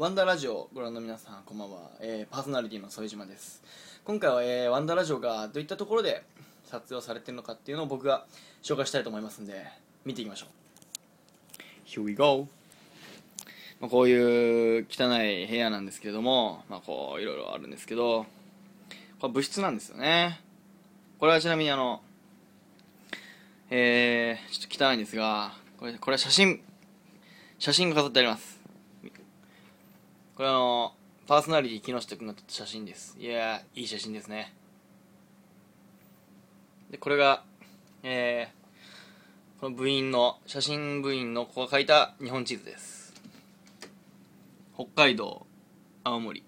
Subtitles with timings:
[0.00, 3.62] ワンダーラジオご覧の皆さんこんばんは、えーパーソナリティの副島です。
[4.02, 6.22] 今回は、えーワンダーラジオがどういったところで
[6.64, 8.24] 撮影をされてるのかっていうのを僕が
[8.62, 9.66] 紹介したいと思いますんで
[10.06, 10.48] 見ていきましょう。
[11.86, 12.48] Here we go.
[13.78, 18.24] まあ、こういう汚い部屋なんですけれども、まあ、こういろいろあるんですけど
[19.20, 20.40] これ部室なんですよね。
[21.18, 22.00] これはちなみにあの
[23.68, 26.62] えー、ちょっと汚いんですがこれこれは写真。
[27.58, 28.59] 写真が飾ってあります。
[30.40, 30.94] これあの
[31.26, 33.14] パーソナリティ木下君が撮った写真です。
[33.20, 34.54] いやいい写真ですね。
[36.90, 37.42] でこれが
[38.02, 43.12] えー、この部員の写真部員の子が描いた日本地図です。
[44.74, 45.46] 北海道
[46.04, 46.42] 青森。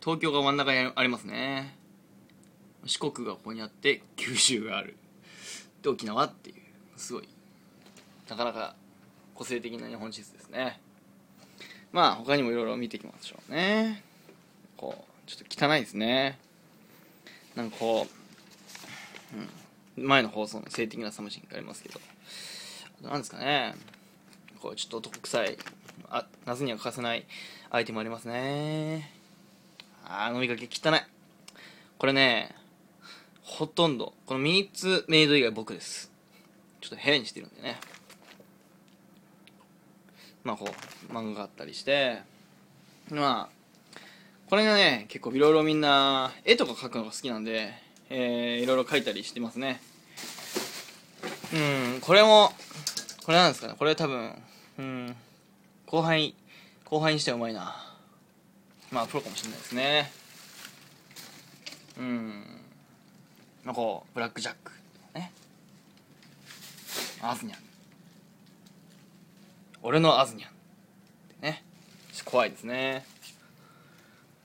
[0.00, 1.76] 東京が真ん中にありますね。
[2.86, 4.96] 四国がここにあって九州がある。
[5.82, 6.56] で沖縄っていう。
[6.96, 7.28] すごい
[8.30, 8.74] なかなか
[9.34, 10.80] 個性的な日本地図ですね。
[11.92, 14.02] まあ他にもいろいろ見ていきましょうね。
[14.76, 16.38] こうちょっと汚いですね。
[17.54, 18.06] なんかこ
[19.96, 22.00] う、うん、前の放送の性的なサムシンがありますけど。
[23.02, 23.74] なんですかね。
[24.60, 25.58] こうちょっと男臭い。
[26.08, 27.26] あ夏には欠かせない
[27.70, 29.12] アイテムありますね。
[30.04, 31.00] あー飲みかけ汚い。
[31.98, 32.54] これね
[33.42, 34.14] ほとんど。
[34.26, 36.10] このミニッツメイド以外僕です。
[36.80, 37.76] ちょっと部屋にしてるんでね。
[40.44, 40.66] まあこ
[41.10, 42.22] う漫画があったりして
[43.10, 43.98] まあ
[44.48, 47.72] これがね結構いろいろみんな絵とか描くのが好きなんで
[48.14, 49.80] えー、いろいろ描いたりしてますね。
[51.54, 52.52] うんこれも
[53.24, 53.74] これなんですかね。
[53.78, 54.34] これ多分
[54.78, 55.16] うん
[55.86, 56.34] 後輩
[56.84, 57.74] 後輩にしてはうまいな。
[58.90, 60.12] まあプロかもしれないですね。
[61.98, 62.44] うん
[63.64, 64.72] まあこうブラックジャック
[65.14, 65.32] ね。
[67.22, 67.71] アーズニャン。
[69.84, 70.50] 俺のアズニャン。
[71.42, 71.64] ね。
[72.24, 73.04] 怖いですね。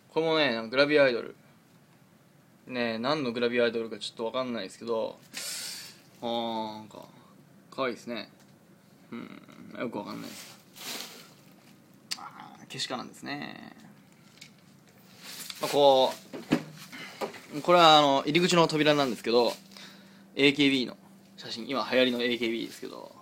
[0.10, 1.36] これもねグラビアアイドル。
[2.66, 5.20] ね何のグラビアアイドルかちょっとわかんないですけど。
[6.24, 7.06] あーなんか
[7.70, 8.32] 可愛いですね。
[9.12, 10.58] うんよくわかんないです。
[12.18, 13.76] あーけしからんですね。
[15.62, 16.12] まあこ
[17.56, 19.54] うこれはあの入り口の扉なんですけど
[20.36, 20.98] AKB の
[21.38, 21.70] 写真。
[21.70, 23.16] 今流行りの AKB ですけど。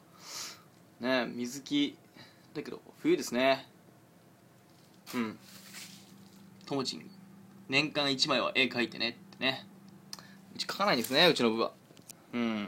[1.01, 1.97] ね水着
[2.55, 3.67] だけど冬ですね。
[5.13, 5.37] うん。
[6.65, 7.11] ともちん
[7.67, 9.67] 年間1枚は絵描いてねってね。
[10.55, 11.73] うち描かないですねうちの部は。
[12.33, 12.67] うん。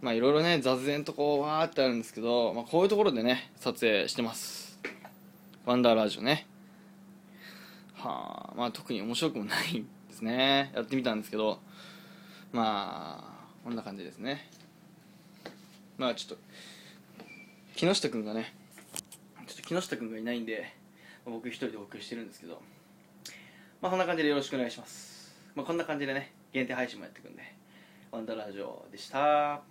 [0.00, 4.80] まあいろいろね雑然とこうわーってあるんですけど、まあ、こういうところでね撮影してます。
[5.64, 6.48] ワンダーラジオね。
[7.94, 9.74] はあまあ特に面白くもない
[10.08, 10.72] ですね。
[10.74, 11.60] やってみたんですけど
[12.52, 14.50] まあこんな感じですね。
[15.98, 16.42] まあちょっと
[17.82, 18.54] 木下君がね
[19.48, 20.72] ちょっと木下君がいないんで
[21.26, 22.62] 僕一人でお送りしてるんですけど
[23.80, 25.34] まあこんな感じでよろしくお願いします。
[25.56, 27.42] まあこんな感じでね限定配信もやっていくんで
[28.12, 29.62] ワンダラジオでした。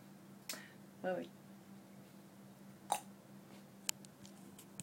[1.02, 1.41] バイバイ。